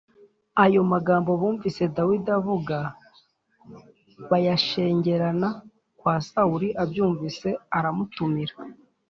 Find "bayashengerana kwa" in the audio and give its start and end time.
4.29-6.15